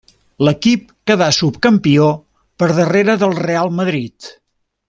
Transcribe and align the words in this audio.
L'equip 0.45 0.87
quedà 1.11 1.27
subcampió 1.39 2.09
per 2.63 2.73
darrere 2.81 3.19
del 3.25 3.39
Reial 3.45 3.73
Madrid. 3.83 4.35